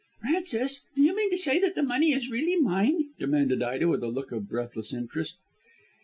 "Frances, 0.21 0.83
do 0.95 1.03
you 1.03 1.15
mean 1.15 1.29
to 1.29 1.37
say 1.37 1.59
that 1.59 1.75
the 1.75 1.83
money 1.83 2.11
is 2.11 2.31
really 2.31 2.55
mine?" 2.55 3.09
demanded 3.19 3.61
Ida 3.61 3.87
with 3.87 4.01
a 4.01 4.07
look 4.07 4.31
of 4.31 4.49
breathless 4.49 4.93
interest. 4.95 5.35